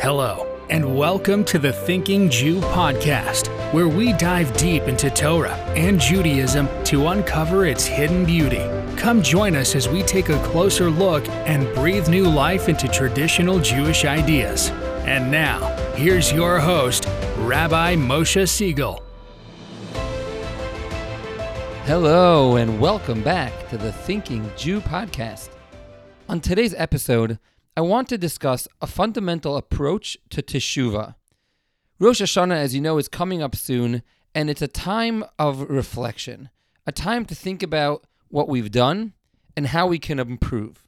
Hello, 0.00 0.58
and 0.70 0.96
welcome 0.96 1.44
to 1.44 1.58
the 1.58 1.74
Thinking 1.74 2.30
Jew 2.30 2.60
podcast, 2.60 3.48
where 3.74 3.86
we 3.86 4.14
dive 4.14 4.50
deep 4.56 4.84
into 4.84 5.10
Torah 5.10 5.56
and 5.76 6.00
Judaism 6.00 6.70
to 6.84 7.08
uncover 7.08 7.66
its 7.66 7.84
hidden 7.84 8.24
beauty. 8.24 8.64
Come 8.96 9.20
join 9.22 9.54
us 9.54 9.74
as 9.74 9.90
we 9.90 10.02
take 10.02 10.30
a 10.30 10.42
closer 10.42 10.88
look 10.88 11.28
and 11.46 11.70
breathe 11.74 12.08
new 12.08 12.24
life 12.24 12.70
into 12.70 12.88
traditional 12.88 13.58
Jewish 13.58 14.06
ideas. 14.06 14.70
And 15.04 15.30
now, 15.30 15.68
here's 15.96 16.32
your 16.32 16.58
host, 16.60 17.06
Rabbi 17.40 17.94
Moshe 17.96 18.48
Siegel. 18.48 19.02
Hello, 21.84 22.56
and 22.56 22.80
welcome 22.80 23.22
back 23.22 23.68
to 23.68 23.76
the 23.76 23.92
Thinking 23.92 24.50
Jew 24.56 24.80
podcast. 24.80 25.50
On 26.26 26.40
today's 26.40 26.72
episode, 26.78 27.38
I 27.76 27.82
want 27.82 28.08
to 28.08 28.18
discuss 28.18 28.66
a 28.80 28.86
fundamental 28.86 29.56
approach 29.56 30.18
to 30.30 30.42
Teshuvah. 30.42 31.14
Rosh 32.00 32.20
Hashanah, 32.20 32.56
as 32.56 32.74
you 32.74 32.80
know, 32.80 32.98
is 32.98 33.06
coming 33.06 33.42
up 33.42 33.54
soon, 33.54 34.02
and 34.34 34.50
it's 34.50 34.62
a 34.62 34.68
time 34.68 35.24
of 35.38 35.70
reflection, 35.70 36.50
a 36.84 36.92
time 36.92 37.24
to 37.26 37.34
think 37.34 37.62
about 37.62 38.04
what 38.28 38.48
we've 38.48 38.72
done 38.72 39.12
and 39.56 39.68
how 39.68 39.86
we 39.86 40.00
can 40.00 40.18
improve. 40.18 40.82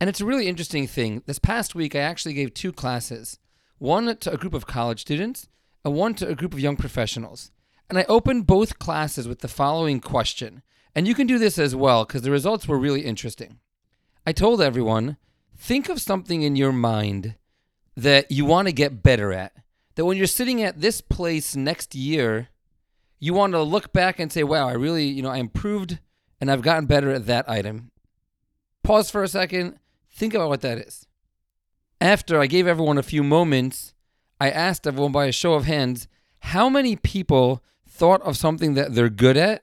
And 0.00 0.10
it's 0.10 0.20
a 0.20 0.26
really 0.26 0.48
interesting 0.48 0.86
thing. 0.86 1.22
This 1.26 1.38
past 1.38 1.74
week, 1.74 1.96
I 1.96 2.00
actually 2.00 2.34
gave 2.34 2.52
two 2.52 2.72
classes 2.72 3.38
one 3.78 4.14
to 4.16 4.32
a 4.32 4.36
group 4.36 4.54
of 4.54 4.66
college 4.66 5.00
students 5.00 5.48
and 5.84 5.94
one 5.94 6.14
to 6.16 6.28
a 6.28 6.34
group 6.34 6.52
of 6.52 6.60
young 6.60 6.76
professionals. 6.76 7.50
And 7.88 7.98
I 7.98 8.04
opened 8.08 8.46
both 8.46 8.78
classes 8.78 9.26
with 9.26 9.40
the 9.40 9.48
following 9.48 9.98
question. 9.98 10.62
And 10.94 11.08
you 11.08 11.14
can 11.14 11.26
do 11.26 11.38
this 11.38 11.58
as 11.58 11.74
well 11.74 12.04
because 12.04 12.22
the 12.22 12.30
results 12.30 12.68
were 12.68 12.78
really 12.78 13.00
interesting. 13.00 13.58
I 14.26 14.32
told 14.32 14.60
everyone 14.60 15.16
think 15.62 15.88
of 15.88 16.00
something 16.00 16.42
in 16.42 16.56
your 16.56 16.72
mind 16.72 17.36
that 17.96 18.32
you 18.32 18.44
want 18.44 18.66
to 18.66 18.72
get 18.72 19.02
better 19.02 19.32
at. 19.32 19.52
That 19.94 20.04
when 20.04 20.16
you're 20.16 20.26
sitting 20.26 20.60
at 20.60 20.80
this 20.80 21.00
place 21.00 21.54
next 21.54 21.94
year, 21.94 22.48
you 23.20 23.32
want 23.32 23.52
to 23.52 23.62
look 23.62 23.92
back 23.92 24.18
and 24.18 24.32
say, 24.32 24.42
wow, 24.42 24.68
I 24.68 24.72
really, 24.72 25.06
you 25.06 25.22
know, 25.22 25.30
I 25.30 25.36
improved 25.36 26.00
and 26.40 26.50
I've 26.50 26.62
gotten 26.62 26.86
better 26.86 27.12
at 27.12 27.26
that 27.26 27.48
item. 27.48 27.92
Pause 28.82 29.10
for 29.10 29.22
a 29.22 29.28
second, 29.28 29.78
think 30.10 30.34
about 30.34 30.48
what 30.48 30.62
that 30.62 30.78
is. 30.78 31.06
After 32.00 32.40
I 32.40 32.48
gave 32.48 32.66
everyone 32.66 32.98
a 32.98 33.02
few 33.04 33.22
moments, 33.22 33.94
I 34.40 34.50
asked 34.50 34.88
everyone 34.88 35.12
by 35.12 35.26
a 35.26 35.32
show 35.32 35.54
of 35.54 35.66
hands 35.66 36.08
how 36.40 36.68
many 36.68 36.96
people 36.96 37.62
thought 37.88 38.20
of 38.22 38.36
something 38.36 38.74
that 38.74 38.96
they're 38.96 39.08
good 39.08 39.36
at 39.36 39.62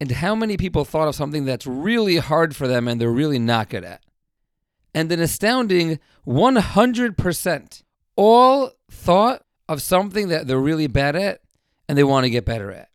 and 0.00 0.12
how 0.12 0.34
many 0.34 0.56
people 0.56 0.86
thought 0.86 1.08
of 1.08 1.14
something 1.14 1.44
that's 1.44 1.66
really 1.66 2.16
hard 2.16 2.56
for 2.56 2.66
them 2.66 2.88
and 2.88 2.98
they're 2.98 3.10
really 3.10 3.38
not 3.38 3.68
good 3.68 3.84
at 3.84 4.02
and 4.94 5.10
an 5.12 5.20
astounding 5.20 5.98
100% 6.26 7.82
all 8.16 8.72
thought 8.90 9.44
of 9.68 9.82
something 9.82 10.28
that 10.28 10.46
they're 10.46 10.58
really 10.58 10.86
bad 10.86 11.16
at 11.16 11.40
and 11.88 11.96
they 11.96 12.04
want 12.04 12.24
to 12.24 12.30
get 12.30 12.44
better 12.44 12.70
at. 12.72 12.88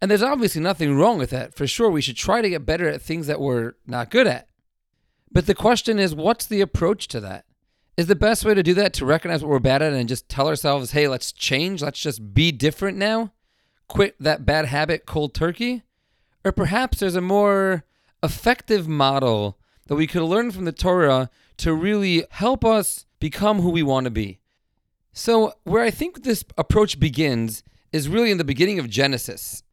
And 0.00 0.10
there's 0.10 0.22
obviously 0.22 0.60
nothing 0.60 0.96
wrong 0.96 1.18
with 1.18 1.30
that. 1.30 1.54
For 1.54 1.66
sure, 1.66 1.90
we 1.90 2.00
should 2.00 2.16
try 2.16 2.40
to 2.40 2.50
get 2.50 2.66
better 2.66 2.88
at 2.88 3.02
things 3.02 3.26
that 3.26 3.40
we're 3.40 3.74
not 3.86 4.10
good 4.10 4.26
at. 4.26 4.48
But 5.30 5.46
the 5.46 5.54
question 5.54 5.98
is, 5.98 6.14
what's 6.14 6.46
the 6.46 6.60
approach 6.60 7.08
to 7.08 7.20
that? 7.20 7.44
Is 7.96 8.06
the 8.06 8.14
best 8.14 8.44
way 8.44 8.54
to 8.54 8.62
do 8.62 8.74
that 8.74 8.92
to 8.94 9.04
recognize 9.04 9.42
what 9.42 9.50
we're 9.50 9.58
bad 9.58 9.82
at 9.82 9.92
and 9.92 10.08
just 10.08 10.28
tell 10.28 10.46
ourselves, 10.46 10.92
hey, 10.92 11.08
let's 11.08 11.32
change, 11.32 11.82
let's 11.82 11.98
just 11.98 12.32
be 12.32 12.52
different 12.52 12.96
now? 12.96 13.32
Quit 13.88 14.14
that 14.20 14.46
bad 14.46 14.66
habit 14.66 15.04
cold 15.04 15.34
turkey? 15.34 15.82
Or 16.44 16.52
perhaps 16.52 17.00
there's 17.00 17.16
a 17.16 17.20
more 17.20 17.84
effective 18.22 18.86
model 18.86 19.58
that 19.88 19.96
we 19.96 20.06
could 20.06 20.22
learn 20.22 20.50
from 20.50 20.64
the 20.64 20.72
Torah 20.72 21.28
to 21.58 21.74
really 21.74 22.24
help 22.30 22.64
us 22.64 23.06
become 23.18 23.60
who 23.60 23.70
we 23.70 23.82
want 23.82 24.04
to 24.04 24.10
be. 24.10 24.38
So, 25.12 25.54
where 25.64 25.82
I 25.82 25.90
think 25.90 26.22
this 26.22 26.44
approach 26.56 27.00
begins 27.00 27.64
is 27.92 28.08
really 28.08 28.30
in 28.30 28.38
the 28.38 28.44
beginning 28.44 28.78
of 28.78 28.88
Genesis. 28.88 29.64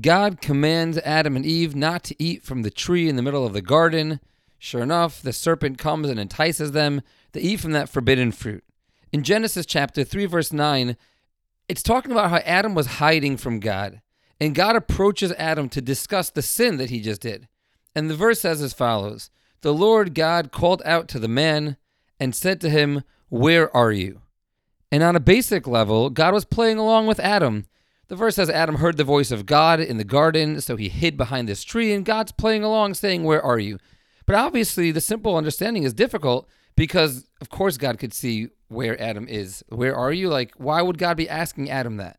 God 0.00 0.40
commands 0.40 0.98
Adam 0.98 1.36
and 1.36 1.44
Eve 1.44 1.74
not 1.74 2.04
to 2.04 2.22
eat 2.22 2.42
from 2.42 2.62
the 2.62 2.70
tree 2.70 3.08
in 3.08 3.16
the 3.16 3.22
middle 3.22 3.44
of 3.44 3.52
the 3.52 3.60
garden. 3.60 4.20
Sure 4.58 4.82
enough, 4.82 5.20
the 5.20 5.32
serpent 5.32 5.78
comes 5.78 6.08
and 6.08 6.20
entices 6.20 6.72
them 6.72 7.02
to 7.32 7.40
eat 7.40 7.60
from 7.60 7.72
that 7.72 7.88
forbidden 7.88 8.30
fruit. 8.30 8.62
In 9.12 9.22
Genesis 9.24 9.66
chapter 9.66 10.04
3, 10.04 10.26
verse 10.26 10.52
9, 10.52 10.96
it's 11.68 11.82
talking 11.82 12.12
about 12.12 12.30
how 12.30 12.38
Adam 12.38 12.74
was 12.74 12.86
hiding 12.86 13.36
from 13.36 13.60
God. 13.60 14.00
And 14.40 14.54
God 14.54 14.76
approaches 14.76 15.32
Adam 15.32 15.68
to 15.70 15.80
discuss 15.80 16.30
the 16.30 16.42
sin 16.42 16.76
that 16.76 16.90
he 16.90 17.00
just 17.00 17.20
did. 17.20 17.48
And 17.94 18.08
the 18.08 18.16
verse 18.16 18.40
says 18.40 18.62
as 18.62 18.72
follows 18.72 19.30
the 19.62 19.72
Lord 19.72 20.14
God 20.14 20.52
called 20.52 20.82
out 20.84 21.08
to 21.08 21.18
the 21.18 21.28
man 21.28 21.76
and 22.20 22.34
said 22.34 22.60
to 22.60 22.70
him, 22.70 23.02
Where 23.28 23.74
are 23.74 23.92
you? 23.92 24.20
And 24.90 25.02
on 25.02 25.16
a 25.16 25.20
basic 25.20 25.66
level, 25.66 26.10
God 26.10 26.34
was 26.34 26.44
playing 26.44 26.78
along 26.78 27.06
with 27.06 27.18
Adam. 27.18 27.66
The 28.08 28.16
verse 28.16 28.34
says 28.34 28.50
Adam 28.50 28.76
heard 28.76 28.98
the 28.98 29.04
voice 29.04 29.30
of 29.30 29.46
God 29.46 29.80
in 29.80 29.96
the 29.96 30.04
garden, 30.04 30.60
so 30.60 30.76
he 30.76 30.90
hid 30.90 31.16
behind 31.16 31.48
this 31.48 31.64
tree, 31.64 31.92
and 31.92 32.04
God's 32.04 32.32
playing 32.32 32.62
along 32.62 32.94
saying, 32.94 33.24
Where 33.24 33.42
are 33.42 33.58
you? 33.58 33.78
But 34.26 34.36
obviously, 34.36 34.90
the 34.90 35.00
simple 35.00 35.36
understanding 35.36 35.84
is 35.84 35.94
difficult 35.94 36.48
because, 36.76 37.26
of 37.40 37.48
course, 37.48 37.76
God 37.76 37.98
could 37.98 38.12
see 38.12 38.48
where 38.68 39.00
Adam 39.00 39.26
is. 39.28 39.64
Where 39.68 39.96
are 39.96 40.12
you? 40.12 40.28
Like, 40.28 40.52
why 40.56 40.82
would 40.82 40.98
God 40.98 41.16
be 41.16 41.28
asking 41.28 41.70
Adam 41.70 41.96
that? 41.96 42.18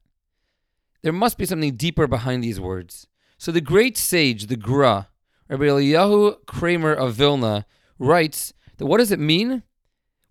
There 1.01 1.13
must 1.13 1.37
be 1.37 1.45
something 1.45 1.75
deeper 1.75 2.07
behind 2.07 2.43
these 2.43 2.59
words. 2.59 3.07
So 3.37 3.51
the 3.51 3.61
great 3.61 3.97
sage, 3.97 4.47
the 4.47 4.55
Gra, 4.55 5.09
Rabbi 5.49 5.63
Eliyahu 5.63 6.45
Kramer 6.45 6.93
of 6.93 7.13
Vilna 7.15 7.65
writes 7.99 8.53
that 8.77 8.85
what 8.85 8.97
does 8.97 9.11
it 9.11 9.19
mean? 9.19 9.63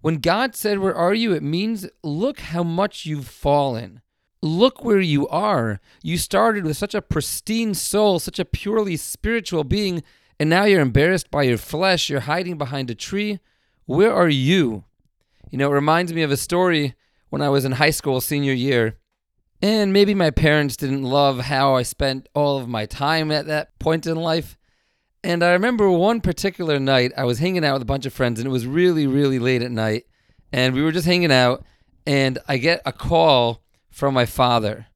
When 0.00 0.16
God 0.16 0.56
said, 0.56 0.80
Where 0.80 0.94
are 0.94 1.14
you? 1.14 1.32
it 1.32 1.42
means, 1.42 1.88
Look 2.02 2.40
how 2.40 2.62
much 2.62 3.06
you've 3.06 3.28
fallen. 3.28 4.00
Look 4.42 4.84
where 4.84 5.00
you 5.00 5.28
are. 5.28 5.80
You 6.02 6.18
started 6.18 6.64
with 6.64 6.76
such 6.76 6.94
a 6.94 7.02
pristine 7.02 7.74
soul, 7.74 8.18
such 8.18 8.40
a 8.40 8.44
purely 8.44 8.96
spiritual 8.96 9.62
being, 9.62 10.02
and 10.40 10.50
now 10.50 10.64
you're 10.64 10.80
embarrassed 10.80 11.30
by 11.30 11.44
your 11.44 11.58
flesh. 11.58 12.10
You're 12.10 12.20
hiding 12.20 12.58
behind 12.58 12.90
a 12.90 12.96
tree. 12.96 13.38
Where 13.86 14.12
are 14.12 14.28
you? 14.28 14.84
You 15.52 15.58
know, 15.58 15.70
it 15.70 15.74
reminds 15.74 16.12
me 16.12 16.22
of 16.22 16.32
a 16.32 16.36
story 16.36 16.94
when 17.28 17.40
I 17.40 17.50
was 17.50 17.64
in 17.64 17.72
high 17.72 17.90
school 17.90 18.20
senior 18.20 18.52
year. 18.52 18.98
And 19.60 19.92
maybe 19.92 20.14
my 20.14 20.30
parents 20.30 20.76
didn't 20.76 21.04
love 21.04 21.40
how 21.40 21.76
I 21.76 21.82
spent 21.82 22.28
all 22.34 22.58
of 22.58 22.68
my 22.68 22.86
time 22.86 23.30
at 23.30 23.46
that 23.46 23.78
point 23.78 24.08
in 24.08 24.16
life. 24.16 24.58
And 25.24 25.44
I 25.44 25.52
remember 25.52 25.88
one 25.90 26.20
particular 26.20 26.80
night, 26.80 27.12
I 27.16 27.24
was 27.24 27.38
hanging 27.38 27.64
out 27.64 27.74
with 27.74 27.82
a 27.82 27.86
bunch 27.86 28.06
of 28.06 28.12
friends, 28.12 28.40
and 28.40 28.46
it 28.46 28.50
was 28.50 28.66
really, 28.66 29.06
really 29.06 29.38
late 29.38 29.62
at 29.62 29.70
night. 29.70 30.06
And 30.52 30.74
we 30.74 30.82
were 30.82 30.92
just 30.92 31.06
hanging 31.06 31.30
out, 31.30 31.64
and 32.06 32.38
I 32.48 32.56
get 32.56 32.82
a 32.84 32.92
call 32.92 33.62
from 33.88 34.14
my 34.14 34.26
father. 34.26 34.86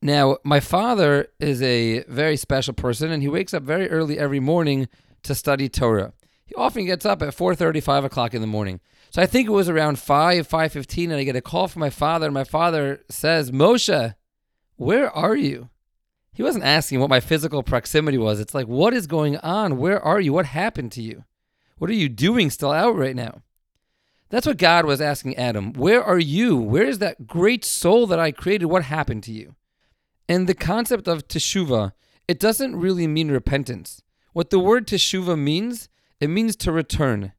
Now, 0.00 0.38
my 0.44 0.60
father 0.60 1.28
is 1.40 1.60
a 1.60 2.04
very 2.04 2.36
special 2.36 2.72
person, 2.72 3.10
and 3.10 3.22
he 3.22 3.28
wakes 3.28 3.52
up 3.52 3.64
very 3.64 3.90
early 3.90 4.18
every 4.18 4.40
morning 4.40 4.88
to 5.24 5.34
study 5.34 5.68
Torah. 5.68 6.14
He 6.46 6.54
often 6.54 6.86
gets 6.86 7.04
up 7.04 7.20
at 7.20 7.36
4.30, 7.36 7.82
5 7.82 8.04
o'clock 8.04 8.32
in 8.32 8.40
the 8.40 8.46
morning. 8.46 8.80
So 9.10 9.20
I 9.20 9.26
think 9.26 9.48
it 9.48 9.52
was 9.52 9.68
around 9.68 9.98
5, 9.98 10.48
5.15, 10.48 11.04
and 11.04 11.14
I 11.14 11.24
get 11.24 11.36
a 11.36 11.42
call 11.42 11.68
from 11.68 11.80
my 11.80 11.90
father, 11.90 12.26
and 12.26 12.34
my 12.34 12.44
father 12.44 13.02
says, 13.10 13.50
Moshe, 13.50 14.14
where 14.76 15.10
are 15.10 15.36
you? 15.36 15.68
He 16.38 16.44
wasn't 16.44 16.62
asking 16.62 17.00
what 17.00 17.10
my 17.10 17.18
physical 17.18 17.64
proximity 17.64 18.16
was. 18.16 18.38
It's 18.38 18.54
like, 18.54 18.68
what 18.68 18.94
is 18.94 19.08
going 19.08 19.38
on? 19.38 19.76
Where 19.76 20.00
are 20.00 20.20
you? 20.20 20.32
What 20.32 20.46
happened 20.46 20.92
to 20.92 21.02
you? 21.02 21.24
What 21.78 21.90
are 21.90 21.94
you 21.94 22.08
doing 22.08 22.48
still 22.48 22.70
out 22.70 22.94
right 22.94 23.16
now? 23.16 23.42
That's 24.28 24.46
what 24.46 24.56
God 24.56 24.84
was 24.84 25.00
asking 25.00 25.34
Adam. 25.36 25.72
Where 25.72 26.00
are 26.00 26.20
you? 26.20 26.56
Where 26.56 26.84
is 26.84 27.00
that 27.00 27.26
great 27.26 27.64
soul 27.64 28.06
that 28.06 28.20
I 28.20 28.30
created? 28.30 28.66
What 28.66 28.84
happened 28.84 29.24
to 29.24 29.32
you? 29.32 29.56
And 30.28 30.46
the 30.46 30.54
concept 30.54 31.08
of 31.08 31.26
teshuvah, 31.26 31.90
it 32.28 32.38
doesn't 32.38 32.76
really 32.76 33.08
mean 33.08 33.32
repentance. 33.32 34.04
What 34.32 34.50
the 34.50 34.60
word 34.60 34.86
teshuvah 34.86 35.36
means, 35.36 35.88
it 36.20 36.30
means 36.30 36.54
to 36.58 36.70
return. 36.70 37.32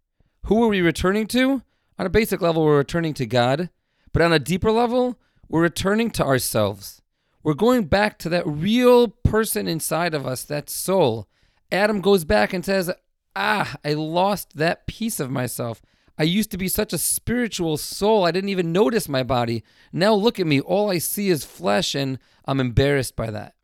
Who 0.48 0.62
are 0.62 0.68
we 0.68 0.82
returning 0.82 1.26
to? 1.28 1.62
On 1.98 2.06
a 2.06 2.10
basic 2.10 2.42
level, 2.42 2.66
we're 2.66 2.80
returning 2.80 3.14
to 3.14 3.26
God. 3.26 3.70
But 4.12 4.24
on 4.24 4.34
a 4.34 4.40
deeper 4.40 4.74
level, 4.74 5.18
we're 5.48 5.62
returning 5.62 6.12
to 6.12 6.26
ourselves. 6.26 7.02
We're 7.44 7.54
going 7.54 7.86
back 7.86 8.18
to 8.20 8.30
that 8.30 8.46
real 8.46 9.08
person 9.08 9.68
inside 9.68 10.14
of 10.14 10.28
us, 10.28 10.44
that 10.44 10.70
soul. 10.70 11.28
Adam 11.72 12.02
goes 12.02 12.26
back 12.26 12.54
and 12.54 12.66
says, 12.66 12.92
Ah, 13.36 13.76
I 13.86 13.94
lost 13.94 14.58
that 14.58 14.88
piece 14.88 15.20
of 15.20 15.32
myself. 15.32 15.82
I 16.18 16.24
used 16.24 16.52
to 16.52 16.58
be 16.58 16.68
such 16.68 16.92
a 16.92 16.98
spiritual 16.98 17.78
soul. 17.78 18.26
I 18.26 18.32
didn't 18.32 18.50
even 18.50 18.74
notice 18.74 19.08
my 19.08 19.24
body. 19.24 19.64
Now 19.94 20.14
look 20.14 20.38
at 20.38 20.48
me. 20.48 20.60
All 20.60 20.92
I 20.92 20.98
see 20.98 21.30
is 21.30 21.46
flesh, 21.46 21.96
and 21.96 22.20
I'm 22.44 22.60
embarrassed 22.60 23.16
by 23.16 23.32
that. 23.32 23.56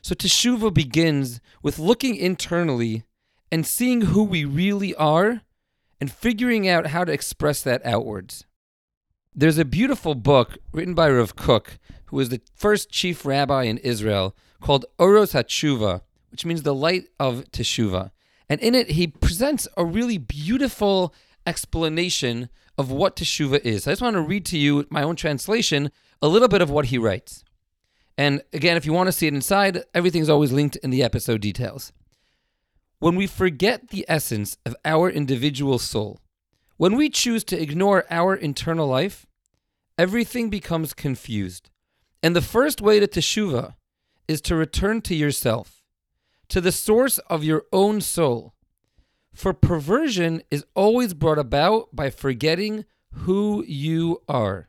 So 0.00 0.14
Teshuvah 0.14 0.72
begins 0.72 1.40
with 1.60 1.80
looking 1.80 2.14
internally 2.14 3.02
and 3.50 3.66
seeing 3.66 4.02
who 4.02 4.22
we 4.22 4.44
really 4.44 4.94
are 4.94 5.42
and 6.00 6.12
figuring 6.12 6.68
out 6.68 6.88
how 6.88 7.04
to 7.04 7.12
express 7.12 7.62
that 7.62 7.84
outwards. 7.84 8.44
There's 9.38 9.56
a 9.58 9.64
beautiful 9.64 10.16
book 10.16 10.58
written 10.72 10.94
by 10.94 11.08
Rav 11.08 11.36
Kook 11.36 11.78
who 12.06 12.16
was 12.16 12.30
the 12.30 12.40
first 12.56 12.90
chief 12.90 13.24
rabbi 13.24 13.62
in 13.62 13.78
Israel, 13.78 14.34
called 14.60 14.84
Oros 14.98 15.32
HaTshuva, 15.32 16.00
which 16.32 16.44
means 16.44 16.64
the 16.64 16.74
light 16.74 17.04
of 17.20 17.44
Teshuvah. 17.52 18.10
And 18.48 18.60
in 18.60 18.74
it, 18.74 18.90
he 18.90 19.06
presents 19.06 19.68
a 19.76 19.84
really 19.84 20.18
beautiful 20.18 21.14
explanation 21.46 22.48
of 22.76 22.90
what 22.90 23.14
teshuva 23.14 23.60
is. 23.60 23.86
I 23.86 23.92
just 23.92 24.02
want 24.02 24.14
to 24.14 24.22
read 24.22 24.44
to 24.46 24.58
you 24.58 24.88
my 24.90 25.04
own 25.04 25.14
translation, 25.14 25.92
a 26.20 26.26
little 26.26 26.48
bit 26.48 26.60
of 26.60 26.70
what 26.70 26.86
he 26.86 26.98
writes. 26.98 27.44
And 28.16 28.42
again, 28.52 28.76
if 28.76 28.84
you 28.84 28.92
want 28.92 29.06
to 29.06 29.12
see 29.12 29.28
it 29.28 29.34
inside, 29.34 29.84
everything's 29.94 30.28
always 30.28 30.50
linked 30.50 30.74
in 30.74 30.90
the 30.90 31.04
episode 31.04 31.42
details. 31.42 31.92
When 32.98 33.14
we 33.14 33.28
forget 33.28 33.90
the 33.90 34.04
essence 34.08 34.56
of 34.66 34.74
our 34.84 35.08
individual 35.08 35.78
soul, 35.78 36.18
when 36.76 36.96
we 36.96 37.08
choose 37.08 37.44
to 37.44 37.60
ignore 37.60 38.04
our 38.10 38.34
internal 38.34 38.88
life, 38.88 39.26
everything 39.98 40.48
becomes 40.48 40.94
confused. 40.94 41.68
And 42.22 42.34
the 42.34 42.40
first 42.40 42.80
way 42.80 43.00
to 43.00 43.06
teshuva 43.06 43.74
is 44.26 44.40
to 44.42 44.54
return 44.54 45.02
to 45.02 45.14
yourself, 45.14 45.82
to 46.48 46.60
the 46.60 46.72
source 46.72 47.18
of 47.30 47.44
your 47.44 47.64
own 47.72 48.00
soul. 48.00 48.54
For 49.34 49.52
perversion 49.52 50.42
is 50.50 50.64
always 50.74 51.14
brought 51.14 51.38
about 51.38 51.94
by 51.94 52.10
forgetting 52.10 52.84
who 53.12 53.64
you 53.66 54.22
are. 54.28 54.68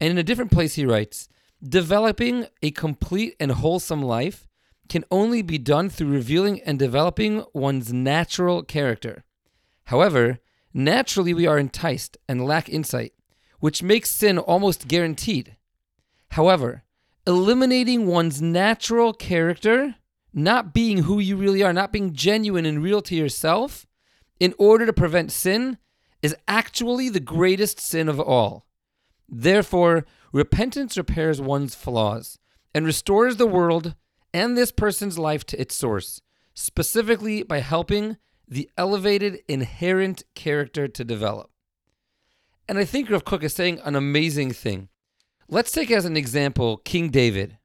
And 0.00 0.10
in 0.10 0.18
a 0.18 0.22
different 0.22 0.50
place, 0.50 0.74
he 0.74 0.84
writes 0.84 1.28
Developing 1.66 2.46
a 2.62 2.70
complete 2.70 3.36
and 3.40 3.52
wholesome 3.52 4.02
life 4.02 4.46
can 4.88 5.04
only 5.10 5.40
be 5.40 5.56
done 5.56 5.88
through 5.88 6.08
revealing 6.08 6.60
and 6.62 6.78
developing 6.78 7.44
one's 7.54 7.92
natural 7.92 8.62
character. 8.62 9.24
However, 9.84 10.40
naturally 10.74 11.32
we 11.32 11.46
are 11.46 11.58
enticed 11.58 12.18
and 12.28 12.44
lack 12.44 12.68
insight, 12.68 13.13
which 13.64 13.82
makes 13.82 14.10
sin 14.10 14.36
almost 14.36 14.88
guaranteed. 14.88 15.56
However, 16.32 16.82
eliminating 17.26 18.06
one's 18.06 18.42
natural 18.42 19.14
character, 19.14 19.94
not 20.34 20.74
being 20.74 21.04
who 21.04 21.18
you 21.18 21.34
really 21.34 21.62
are, 21.62 21.72
not 21.72 21.90
being 21.90 22.12
genuine 22.12 22.66
and 22.66 22.82
real 22.82 23.00
to 23.00 23.14
yourself, 23.14 23.86
in 24.38 24.52
order 24.58 24.84
to 24.84 24.92
prevent 24.92 25.32
sin, 25.32 25.78
is 26.20 26.36
actually 26.46 27.08
the 27.08 27.20
greatest 27.20 27.80
sin 27.80 28.06
of 28.06 28.20
all. 28.20 28.66
Therefore, 29.30 30.04
repentance 30.30 30.98
repairs 30.98 31.40
one's 31.40 31.74
flaws 31.74 32.38
and 32.74 32.84
restores 32.84 33.38
the 33.38 33.46
world 33.46 33.94
and 34.34 34.58
this 34.58 34.72
person's 34.72 35.18
life 35.18 35.46
to 35.46 35.58
its 35.58 35.74
source, 35.74 36.20
specifically 36.52 37.42
by 37.42 37.60
helping 37.60 38.18
the 38.46 38.68
elevated 38.76 39.38
inherent 39.48 40.22
character 40.34 40.86
to 40.86 41.02
develop. 41.02 41.50
And 42.68 42.78
I 42.78 42.84
think 42.84 43.10
Rav 43.10 43.24
Kook 43.24 43.42
is 43.42 43.54
saying 43.54 43.80
an 43.84 43.94
amazing 43.94 44.52
thing. 44.52 44.88
Let's 45.48 45.72
take 45.72 45.90
as 45.90 46.04
an 46.04 46.16
example 46.16 46.78
King 46.78 47.10
David. 47.10 47.58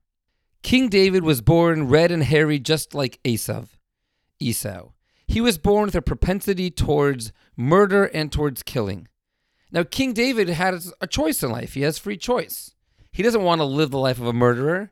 King 0.62 0.90
David 0.90 1.24
was 1.24 1.42
born 1.42 1.88
red 1.88 2.12
and 2.12 2.24
hairy 2.24 2.60
just 2.60 2.94
like 2.94 3.20
Esav, 3.24 3.70
Esau. 4.40 4.90
He 5.26 5.40
was 5.40 5.58
born 5.58 5.86
with 5.86 5.96
a 5.96 6.02
propensity 6.02 6.70
towards 6.70 7.32
murder 7.56 8.06
and 8.06 8.32
towards 8.32 8.64
killing. 8.64 9.08
Now, 9.72 9.84
King 9.84 10.14
David 10.14 10.50
had 10.50 10.82
a 11.00 11.08
choice 11.08 11.44
in 11.44 11.52
life. 11.52 11.76
He 11.76 11.82
has 11.82 12.00
free 12.00 12.18
choice. 12.18 12.74
He 13.12 13.24
doesn't 13.24 13.44
want 13.44 13.60
to 13.60 13.66
live 13.66 13.92
the 13.92 14.00
life 14.00 14.20
of 14.20 14.26
a 14.26 14.34
murderer. 14.34 14.92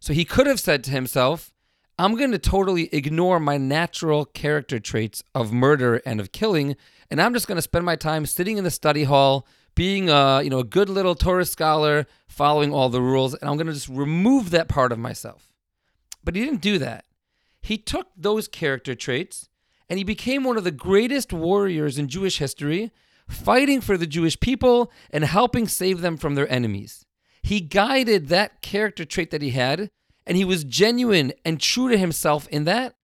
So 0.00 0.12
he 0.12 0.24
could 0.24 0.46
have 0.46 0.60
said 0.60 0.84
to 0.84 0.90
himself, 0.90 1.52
I'm 1.98 2.16
going 2.16 2.30
to 2.30 2.38
totally 2.38 2.88
ignore 2.92 3.40
my 3.40 3.56
natural 3.56 4.24
character 4.24 4.78
traits 4.78 5.24
of 5.34 5.52
murder 5.52 6.00
and 6.06 6.20
of 6.20 6.30
killing, 6.30 6.76
and 7.10 7.20
I'm 7.20 7.34
just 7.34 7.48
going 7.48 7.56
to 7.56 7.62
spend 7.62 7.84
my 7.84 7.96
time 7.96 8.26
sitting 8.26 8.58
in 8.58 8.64
the 8.64 8.70
study 8.70 9.04
hall, 9.04 9.46
being 9.74 10.10
a, 10.10 10.42
you 10.42 10.50
know, 10.50 10.58
a 10.58 10.64
good 10.64 10.88
little 10.88 11.14
Torah 11.14 11.44
scholar, 11.44 12.06
following 12.26 12.72
all 12.72 12.88
the 12.88 13.02
rules, 13.02 13.34
and 13.34 13.48
I'm 13.48 13.56
going 13.56 13.68
to 13.68 13.72
just 13.72 13.88
remove 13.88 14.50
that 14.50 14.68
part 14.68 14.92
of 14.92 14.98
myself. 14.98 15.52
But 16.24 16.36
he 16.36 16.44
didn't 16.44 16.60
do 16.60 16.78
that. 16.78 17.04
He 17.60 17.78
took 17.78 18.08
those 18.16 18.48
character 18.48 18.94
traits 18.94 19.48
and 19.88 19.98
he 19.98 20.04
became 20.04 20.44
one 20.44 20.56
of 20.56 20.64
the 20.64 20.70
greatest 20.70 21.32
warriors 21.32 21.98
in 21.98 22.08
Jewish 22.08 22.38
history, 22.38 22.92
fighting 23.26 23.80
for 23.80 23.96
the 23.96 24.06
Jewish 24.06 24.38
people 24.38 24.92
and 25.10 25.24
helping 25.24 25.66
save 25.66 26.00
them 26.00 26.16
from 26.16 26.34
their 26.34 26.50
enemies. 26.50 27.06
He 27.42 27.60
guided 27.60 28.28
that 28.28 28.60
character 28.60 29.04
trait 29.04 29.30
that 29.30 29.42
he 29.42 29.50
had, 29.50 29.90
and 30.26 30.36
he 30.36 30.44
was 30.44 30.64
genuine 30.64 31.32
and 31.44 31.60
true 31.60 31.88
to 31.88 31.96
himself 31.96 32.46
in 32.48 32.64
that. 32.64 32.96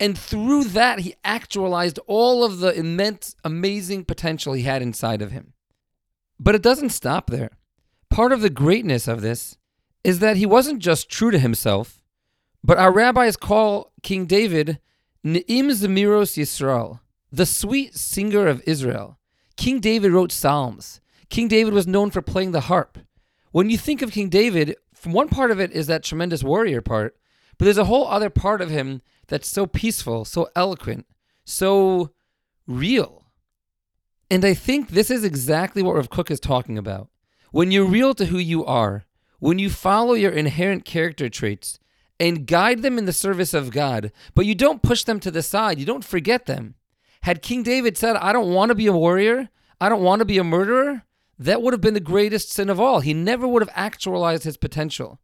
And 0.00 0.16
through 0.16 0.64
that, 0.64 1.00
he 1.00 1.14
actualized 1.24 1.98
all 2.06 2.44
of 2.44 2.58
the 2.58 2.72
immense, 2.72 3.34
amazing 3.44 4.04
potential 4.04 4.52
he 4.52 4.62
had 4.62 4.82
inside 4.82 5.22
of 5.22 5.32
him. 5.32 5.54
But 6.38 6.54
it 6.54 6.62
doesn't 6.62 6.90
stop 6.90 7.30
there. 7.30 7.50
Part 8.10 8.32
of 8.32 8.40
the 8.40 8.50
greatness 8.50 9.08
of 9.08 9.22
this 9.22 9.56
is 10.04 10.20
that 10.20 10.36
he 10.36 10.46
wasn't 10.46 10.78
just 10.78 11.10
true 11.10 11.30
to 11.30 11.38
himself, 11.38 12.02
but 12.62 12.78
our 12.78 12.92
rabbis 12.92 13.36
call 13.36 13.92
King 14.02 14.26
David 14.26 14.78
Ne'im 15.24 15.70
Zemiros 15.70 16.36
Yisrael, 16.36 17.00
the 17.32 17.44
sweet 17.44 17.96
singer 17.96 18.46
of 18.46 18.62
Israel. 18.66 19.18
King 19.56 19.80
David 19.80 20.12
wrote 20.12 20.30
psalms. 20.30 21.00
King 21.28 21.48
David 21.48 21.74
was 21.74 21.86
known 21.86 22.10
for 22.10 22.22
playing 22.22 22.52
the 22.52 22.62
harp. 22.62 22.98
When 23.50 23.68
you 23.68 23.76
think 23.76 24.00
of 24.00 24.12
King 24.12 24.28
David, 24.28 24.76
one 25.04 25.28
part 25.28 25.50
of 25.50 25.60
it 25.60 25.72
is 25.72 25.88
that 25.88 26.04
tremendous 26.04 26.44
warrior 26.44 26.80
part, 26.80 27.16
but 27.58 27.64
there's 27.64 27.78
a 27.78 27.84
whole 27.84 28.06
other 28.06 28.30
part 28.30 28.60
of 28.60 28.70
him 28.70 29.02
that's 29.28 29.48
so 29.48 29.66
peaceful, 29.66 30.24
so 30.24 30.48
eloquent, 30.56 31.06
so 31.44 32.10
real. 32.66 33.26
And 34.30 34.44
I 34.44 34.54
think 34.54 34.90
this 34.90 35.10
is 35.10 35.24
exactly 35.24 35.82
what 35.82 35.94
Rav 35.94 36.10
Kook 36.10 36.30
is 36.30 36.40
talking 36.40 36.76
about. 36.76 37.08
When 37.50 37.70
you're 37.70 37.86
real 37.86 38.14
to 38.14 38.26
who 38.26 38.38
you 38.38 38.64
are, 38.64 39.06
when 39.38 39.58
you 39.58 39.70
follow 39.70 40.14
your 40.14 40.32
inherent 40.32 40.84
character 40.84 41.28
traits, 41.28 41.78
and 42.20 42.46
guide 42.46 42.82
them 42.82 42.98
in 42.98 43.04
the 43.04 43.12
service 43.12 43.54
of 43.54 43.70
God, 43.70 44.12
but 44.34 44.46
you 44.46 44.54
don't 44.54 44.82
push 44.82 45.04
them 45.04 45.20
to 45.20 45.30
the 45.30 45.42
side. 45.42 45.78
You 45.78 45.86
don't 45.86 46.04
forget 46.04 46.46
them. 46.46 46.74
Had 47.22 47.42
King 47.42 47.62
David 47.62 47.96
said, 47.96 48.16
I 48.16 48.32
don't 48.32 48.52
want 48.52 48.70
to 48.70 48.74
be 48.74 48.86
a 48.86 48.92
warrior, 48.92 49.48
I 49.80 49.88
don't 49.88 50.02
want 50.02 50.20
to 50.20 50.24
be 50.24 50.38
a 50.38 50.44
murderer, 50.44 51.04
that 51.38 51.62
would 51.62 51.72
have 51.72 51.80
been 51.80 51.94
the 51.94 52.00
greatest 52.00 52.50
sin 52.50 52.68
of 52.68 52.80
all. 52.80 53.00
He 53.00 53.14
never 53.14 53.46
would 53.46 53.62
have 53.62 53.70
actualized 53.74 54.44
his 54.44 54.56
potential. 54.56 55.20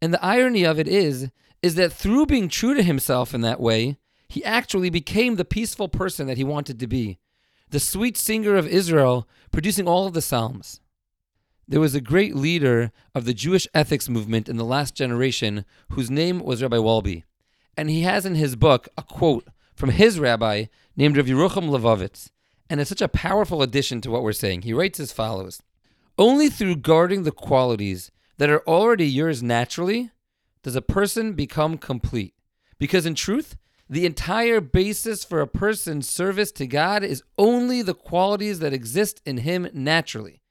And 0.00 0.14
the 0.14 0.24
irony 0.24 0.64
of 0.64 0.78
it 0.78 0.88
is, 0.88 1.30
is 1.62 1.74
that 1.74 1.92
through 1.92 2.26
being 2.26 2.48
true 2.48 2.74
to 2.74 2.82
himself 2.82 3.34
in 3.34 3.40
that 3.42 3.60
way, 3.60 3.98
he 4.28 4.44
actually 4.44 4.90
became 4.90 5.36
the 5.36 5.44
peaceful 5.44 5.88
person 5.88 6.26
that 6.26 6.36
he 6.36 6.44
wanted 6.44 6.78
to 6.78 6.86
be, 6.86 7.18
the 7.70 7.80
sweet 7.80 8.16
singer 8.16 8.56
of 8.56 8.68
Israel, 8.68 9.28
producing 9.50 9.88
all 9.88 10.06
of 10.06 10.14
the 10.14 10.22
Psalms. 10.22 10.80
There 11.66 11.80
was 11.80 11.94
a 11.94 12.00
great 12.00 12.34
leader 12.34 12.92
of 13.14 13.24
the 13.24 13.34
Jewish 13.34 13.66
ethics 13.74 14.08
movement 14.08 14.48
in 14.48 14.56
the 14.56 14.64
last 14.64 14.94
generation 14.94 15.64
whose 15.90 16.10
name 16.10 16.40
was 16.40 16.62
Rabbi 16.62 16.78
Wolbe. 16.78 17.24
And 17.76 17.90
he 17.90 18.02
has 18.02 18.24
in 18.24 18.34
his 18.34 18.56
book 18.56 18.88
a 18.96 19.02
quote 19.02 19.46
from 19.74 19.90
his 19.90 20.18
rabbi 20.18 20.64
named 20.96 21.16
Rav 21.16 21.26
Yerucham 21.26 21.68
Levovitz. 21.68 22.30
And 22.70 22.80
it's 22.80 22.88
such 22.88 23.02
a 23.02 23.08
powerful 23.08 23.62
addition 23.62 24.00
to 24.00 24.10
what 24.10 24.22
we're 24.22 24.32
saying. 24.32 24.62
He 24.62 24.72
writes 24.72 24.98
as 24.98 25.12
follows 25.12 25.62
Only 26.16 26.48
through 26.48 26.76
guarding 26.76 27.22
the 27.22 27.32
qualities 27.32 28.10
that 28.38 28.50
are 28.50 28.66
already 28.66 29.06
yours 29.06 29.42
naturally 29.42 30.10
does 30.68 30.76
a 30.76 30.82
person 30.82 31.32
become 31.32 31.78
complete. 31.78 32.34
Because 32.78 33.06
in 33.06 33.14
truth, 33.14 33.56
the 33.88 34.04
entire 34.04 34.60
basis 34.60 35.24
for 35.24 35.40
a 35.40 35.46
person's 35.46 36.06
service 36.06 36.52
to 36.52 36.66
God 36.66 37.02
is 37.02 37.22
only 37.38 37.80
the 37.80 37.94
qualities 37.94 38.58
that 38.58 38.74
exist 38.74 39.22
in 39.24 39.38
him 39.38 39.70
naturally. 39.72 40.42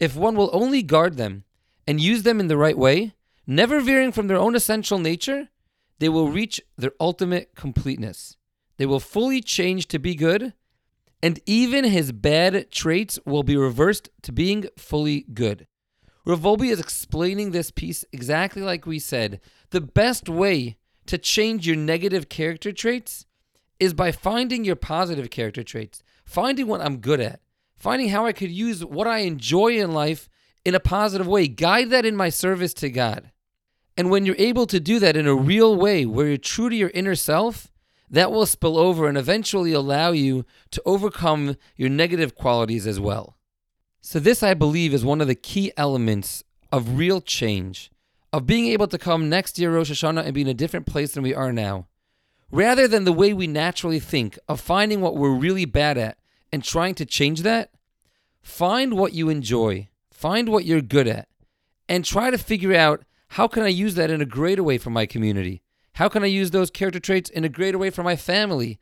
If 0.00 0.16
one 0.16 0.34
will 0.34 0.50
only 0.52 0.82
guard 0.82 1.16
them 1.16 1.44
and 1.86 2.00
use 2.00 2.24
them 2.24 2.40
in 2.40 2.48
the 2.48 2.56
right 2.56 2.76
way, 2.76 3.14
never 3.46 3.80
veering 3.80 4.10
from 4.10 4.26
their 4.26 4.38
own 4.38 4.56
essential 4.56 4.98
nature, 4.98 5.50
they 6.00 6.08
will 6.08 6.32
reach 6.32 6.60
their 6.76 6.94
ultimate 6.98 7.54
completeness. 7.54 8.36
They 8.76 8.86
will 8.86 8.98
fully 8.98 9.40
change 9.40 9.86
to 9.86 10.00
be 10.00 10.16
good, 10.16 10.52
and 11.22 11.38
even 11.46 11.84
his 11.84 12.10
bad 12.10 12.72
traits 12.72 13.20
will 13.24 13.44
be 13.44 13.56
reversed 13.56 14.08
to 14.22 14.32
being 14.32 14.64
fully 14.76 15.26
good. 15.32 15.68
Rav 16.26 16.40
Wolbe 16.40 16.70
is 16.70 16.80
explaining 16.80 17.50
this 17.50 17.70
piece 17.70 18.04
exactly 18.10 18.62
like 18.62 18.86
we 18.86 18.98
said. 18.98 19.40
The 19.70 19.82
best 19.82 20.28
way 20.28 20.78
to 21.06 21.18
change 21.18 21.66
your 21.66 21.76
negative 21.76 22.30
character 22.30 22.72
traits 22.72 23.26
is 23.78 23.92
by 23.92 24.10
finding 24.10 24.64
your 24.64 24.76
positive 24.76 25.28
character 25.28 25.62
traits, 25.62 26.02
finding 26.24 26.66
what 26.66 26.80
I'm 26.80 26.98
good 26.98 27.20
at, 27.20 27.40
finding 27.76 28.08
how 28.08 28.24
I 28.24 28.32
could 28.32 28.50
use 28.50 28.82
what 28.82 29.06
I 29.06 29.18
enjoy 29.18 29.78
in 29.78 29.92
life 29.92 30.30
in 30.64 30.74
a 30.74 30.80
positive 30.80 31.26
way, 31.26 31.46
guide 31.46 31.90
that 31.90 32.06
in 32.06 32.16
my 32.16 32.30
service 32.30 32.72
to 32.74 32.88
God. 32.88 33.30
And 33.96 34.10
when 34.10 34.24
you're 34.24 34.34
able 34.38 34.66
to 34.66 34.80
do 34.80 34.98
that 35.00 35.16
in 35.16 35.26
a 35.26 35.34
real 35.34 35.76
way, 35.76 36.06
where 36.06 36.28
you're 36.28 36.36
true 36.38 36.70
to 36.70 36.76
your 36.76 36.90
inner 36.94 37.14
self, 37.14 37.70
that 38.10 38.32
will 38.32 38.46
spill 38.46 38.78
over 38.78 39.08
and 39.08 39.18
eventually 39.18 39.72
allow 39.72 40.12
you 40.12 40.46
to 40.70 40.82
overcome 40.86 41.56
your 41.76 41.90
negative 41.90 42.34
qualities 42.34 42.86
as 42.86 42.98
well. 42.98 43.33
So, 44.06 44.20
this, 44.20 44.42
I 44.42 44.52
believe, 44.52 44.92
is 44.92 45.02
one 45.02 45.22
of 45.22 45.28
the 45.28 45.34
key 45.34 45.72
elements 45.78 46.44
of 46.70 46.98
real 46.98 47.22
change, 47.22 47.90
of 48.34 48.44
being 48.44 48.66
able 48.66 48.86
to 48.88 48.98
come 48.98 49.30
next 49.30 49.58
year, 49.58 49.74
Rosh 49.74 49.90
Hashanah, 49.90 50.26
and 50.26 50.34
be 50.34 50.42
in 50.42 50.46
a 50.46 50.52
different 50.52 50.84
place 50.84 51.12
than 51.12 51.22
we 51.22 51.34
are 51.34 51.54
now. 51.54 51.86
Rather 52.50 52.86
than 52.86 53.04
the 53.04 53.14
way 53.14 53.32
we 53.32 53.46
naturally 53.46 53.98
think 53.98 54.38
of 54.46 54.60
finding 54.60 55.00
what 55.00 55.16
we're 55.16 55.32
really 55.32 55.64
bad 55.64 55.96
at 55.96 56.18
and 56.52 56.62
trying 56.62 56.94
to 56.96 57.06
change 57.06 57.40
that, 57.40 57.70
find 58.42 58.92
what 58.98 59.14
you 59.14 59.30
enjoy, 59.30 59.88
find 60.10 60.50
what 60.50 60.66
you're 60.66 60.82
good 60.82 61.08
at, 61.08 61.26
and 61.88 62.04
try 62.04 62.28
to 62.28 62.36
figure 62.36 62.74
out 62.74 63.06
how 63.28 63.48
can 63.48 63.62
I 63.62 63.68
use 63.68 63.94
that 63.94 64.10
in 64.10 64.20
a 64.20 64.26
greater 64.26 64.62
way 64.62 64.76
for 64.76 64.90
my 64.90 65.06
community? 65.06 65.62
How 65.94 66.10
can 66.10 66.22
I 66.22 66.26
use 66.26 66.50
those 66.50 66.70
character 66.70 67.00
traits 67.00 67.30
in 67.30 67.42
a 67.42 67.48
greater 67.48 67.78
way 67.78 67.88
for 67.88 68.02
my 68.02 68.16
family? 68.16 68.78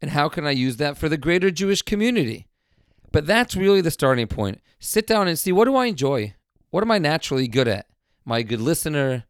And 0.00 0.12
how 0.12 0.30
can 0.30 0.46
I 0.46 0.52
use 0.52 0.78
that 0.78 0.96
for 0.96 1.10
the 1.10 1.18
greater 1.18 1.50
Jewish 1.50 1.82
community? 1.82 2.46
But 3.14 3.28
that's 3.28 3.54
really 3.54 3.80
the 3.80 3.92
starting 3.92 4.26
point. 4.26 4.60
Sit 4.80 5.06
down 5.06 5.28
and 5.28 5.38
see 5.38 5.52
what 5.52 5.66
do 5.66 5.76
I 5.76 5.86
enjoy? 5.86 6.34
What 6.70 6.82
am 6.82 6.90
I 6.90 6.98
naturally 6.98 7.46
good 7.46 7.68
at? 7.68 7.86
Am 8.26 8.32
I 8.32 8.38
a 8.38 8.42
good 8.42 8.60
listener? 8.60 9.22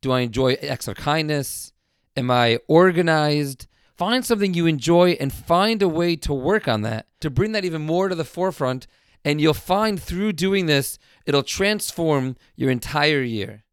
Do 0.00 0.12
I 0.12 0.20
enjoy 0.20 0.52
acts 0.52 0.86
of 0.86 0.94
kindness? 0.94 1.72
Am 2.16 2.30
I 2.30 2.60
organized? 2.68 3.66
Find 3.96 4.24
something 4.24 4.54
you 4.54 4.66
enjoy 4.66 5.16
and 5.18 5.32
find 5.32 5.82
a 5.82 5.88
way 5.88 6.14
to 6.14 6.32
work 6.32 6.68
on 6.68 6.82
that 6.82 7.08
to 7.18 7.30
bring 7.30 7.50
that 7.50 7.64
even 7.64 7.82
more 7.82 8.08
to 8.08 8.14
the 8.14 8.24
forefront. 8.24 8.86
And 9.24 9.40
you'll 9.40 9.54
find 9.54 10.00
through 10.00 10.34
doing 10.34 10.66
this, 10.66 10.96
it'll 11.26 11.42
transform 11.42 12.36
your 12.54 12.70
entire 12.70 13.22
year. 13.22 13.64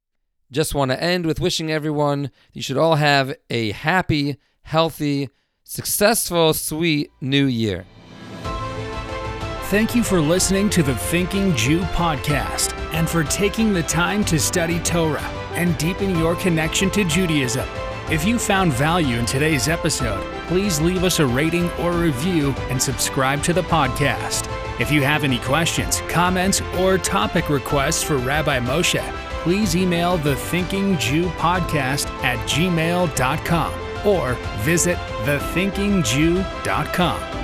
Just 0.52 0.74
want 0.74 0.90
to 0.90 1.02
end 1.02 1.28
with 1.28 1.40
wishing 1.40 1.72
everyone 1.72 2.32
you 2.54 2.64
should 2.64 2.78
all 2.78 2.96
have 2.96 3.36
a 3.52 3.70
happy, 3.74 4.38
healthy, 4.64 5.30
successful, 5.64 6.56
sweet 6.56 7.12
new 7.22 7.46
year. 7.46 7.86
Thank 9.70 9.94
you 9.94 10.02
for 10.04 10.20
listening 10.20 10.72
to 10.72 10.82
the 10.82 10.96
Thinking 10.96 11.56
Jew 11.56 11.82
podcast 11.82 12.74
and 12.92 13.08
for 13.08 13.24
taking 13.24 13.72
the 13.72 13.84
time 13.84 14.26
to 14.26 14.40
study 14.40 14.80
Torah 14.80 15.22
and 15.54 15.78
deepen 15.78 16.18
your 16.18 16.36
connection 16.36 16.90
to 16.90 17.04
Judaism. 17.04 17.70
If 18.10 18.26
you 18.26 18.40
found 18.40 18.74
value 18.74 19.18
in 19.18 19.28
today's 19.28 19.68
episode, 19.68 20.26
please 20.48 20.82
leave 20.82 21.04
us 21.04 21.20
a 21.20 21.28
rating 21.28 21.70
or 21.74 21.92
review 21.92 22.56
and 22.72 22.82
subscribe 22.82 23.44
to 23.44 23.54
the 23.54 23.62
podcast. 23.62 24.48
If 24.82 24.92
you 24.92 25.04
have 25.04 25.24
any 25.24 25.38
questions, 25.38 26.02
comments, 26.10 26.62
or 26.80 26.98
topic 26.98 27.48
requests 27.48 28.02
for 28.02 28.18
Rabbi 28.18 28.60
Moshe, 28.62 29.04
please 29.44 29.76
email 29.76 30.18
the 30.18 30.36
Thinking 30.36 30.98
Jew 30.98 31.30
podcast 31.34 32.08
at 32.24 32.40
gmail.com 32.50 34.08
or 34.08 34.34
visit 34.64 34.98
thethinkingjew.com. 34.98 37.39